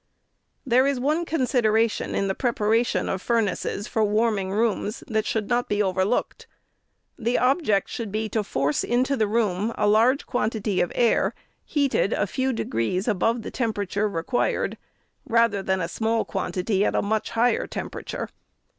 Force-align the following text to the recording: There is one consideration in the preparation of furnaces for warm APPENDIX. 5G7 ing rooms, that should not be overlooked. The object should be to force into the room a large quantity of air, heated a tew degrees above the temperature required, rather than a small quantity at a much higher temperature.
There 0.65 0.87
is 0.87 0.99
one 0.99 1.25
consideration 1.25 2.15
in 2.15 2.27
the 2.27 2.33
preparation 2.33 3.07
of 3.07 3.21
furnaces 3.21 3.87
for 3.87 4.03
warm 4.03 4.33
APPENDIX. 4.33 4.41
5G7 4.41 4.41
ing 4.41 4.51
rooms, 4.57 5.03
that 5.07 5.27
should 5.27 5.47
not 5.47 5.69
be 5.69 5.83
overlooked. 5.83 6.47
The 7.19 7.37
object 7.37 7.87
should 7.87 8.11
be 8.11 8.27
to 8.29 8.43
force 8.43 8.83
into 8.83 9.15
the 9.15 9.27
room 9.27 9.71
a 9.77 9.85
large 9.87 10.25
quantity 10.25 10.81
of 10.81 10.91
air, 10.95 11.35
heated 11.63 12.13
a 12.13 12.25
tew 12.25 12.51
degrees 12.51 13.07
above 13.07 13.43
the 13.43 13.51
temperature 13.51 14.09
required, 14.09 14.79
rather 15.27 15.61
than 15.61 15.79
a 15.81 15.87
small 15.87 16.25
quantity 16.25 16.83
at 16.83 16.95
a 16.95 17.03
much 17.03 17.29
higher 17.29 17.67
temperature. 17.67 18.27